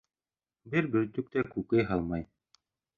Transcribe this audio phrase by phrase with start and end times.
[0.71, 2.29] Бер бөртөк тә күкәй һалмай